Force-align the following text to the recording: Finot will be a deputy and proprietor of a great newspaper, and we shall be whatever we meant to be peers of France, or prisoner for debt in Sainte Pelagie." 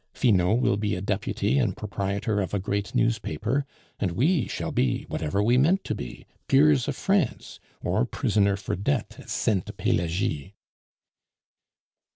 Finot 0.15 0.57
will 0.61 0.77
be 0.77 0.95
a 0.95 0.99
deputy 1.01 1.59
and 1.59 1.77
proprietor 1.77 2.41
of 2.41 2.55
a 2.55 2.59
great 2.59 2.95
newspaper, 2.95 3.67
and 3.99 4.13
we 4.13 4.47
shall 4.47 4.71
be 4.71 5.03
whatever 5.09 5.43
we 5.43 5.59
meant 5.59 5.83
to 5.83 5.93
be 5.93 6.25
peers 6.47 6.87
of 6.87 6.95
France, 6.95 7.59
or 7.83 8.03
prisoner 8.03 8.57
for 8.57 8.75
debt 8.75 9.17
in 9.19 9.27
Sainte 9.27 9.77
Pelagie." 9.77 10.55